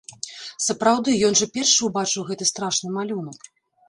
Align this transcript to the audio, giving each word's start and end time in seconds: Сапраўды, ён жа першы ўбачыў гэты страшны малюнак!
Сапраўды, 0.67 1.09
ён 1.27 1.33
жа 1.41 1.47
першы 1.57 1.79
ўбачыў 1.89 2.25
гэты 2.31 2.47
страшны 2.53 2.87
малюнак! 2.97 3.39